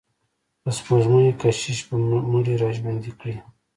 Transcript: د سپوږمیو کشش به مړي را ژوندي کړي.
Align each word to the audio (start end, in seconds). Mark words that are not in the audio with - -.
د 0.63 0.65
سپوږمیو 0.77 1.37
کشش 1.41 1.79
به 1.87 1.95
مړي 2.31 2.55
را 2.61 2.69
ژوندي 2.77 3.11
کړي. 3.19 3.37